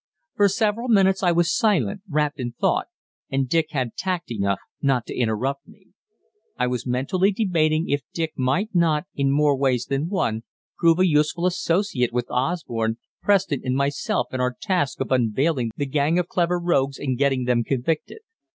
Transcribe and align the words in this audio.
For 0.35 0.49
several 0.49 0.87
minutes 0.87 1.21
I 1.21 1.31
was 1.31 1.55
silent, 1.55 2.01
wrapped 2.09 2.39
in 2.39 2.53
thought, 2.53 2.87
and 3.29 3.47
Dick 3.47 3.67
had 3.69 3.95
tact 3.95 4.31
enough 4.31 4.57
not 4.81 5.05
to 5.05 5.15
interrupt 5.15 5.67
me. 5.67 5.89
I 6.57 6.65
was 6.65 6.87
mentally 6.87 7.31
debating 7.31 7.87
if 7.87 8.01
Dick 8.11 8.33
might 8.35 8.73
not, 8.73 9.05
in 9.13 9.29
more 9.29 9.55
ways 9.55 9.85
than 9.85 10.09
one, 10.09 10.41
prove 10.75 10.97
a 10.97 11.07
useful 11.07 11.45
associate 11.45 12.11
with 12.13 12.31
Osborne, 12.31 12.97
Preston 13.21 13.61
and 13.63 13.75
myself 13.75 14.25
in 14.33 14.41
our 14.41 14.57
task 14.59 14.99
of 15.01 15.11
unveiling 15.11 15.69
the 15.77 15.85
gang 15.85 16.17
of 16.17 16.27
clever 16.27 16.57
rogues 16.59 16.97
and 16.97 17.15
getting 17.15 17.43
them 17.43 17.63
convicted. 17.63 18.21